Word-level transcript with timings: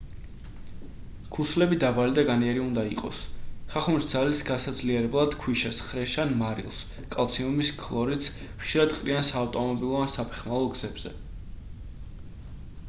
ქუსლები 1.35 1.75
დაბალი 1.81 2.13
და 2.19 2.21
განიერი 2.29 2.61
უნდა 2.61 2.85
იყოს. 2.93 3.19
ხახუნის 3.73 4.07
ძალის 4.13 4.41
გასაძლიერებლად 4.47 5.37
ქვიშას 5.43 5.81
ხრეშს 5.89 6.21
ან 6.23 6.33
მარილს 6.39 6.79
კალციუმის 7.17 7.71
ქლორიდს 7.83 8.29
ხშირად 8.63 8.95
ყრიან 9.01 9.27
საავტომობილო 9.31 10.03
ან 10.07 10.09
საფეხმავლო 10.15 10.73
გზებზე 10.77 11.13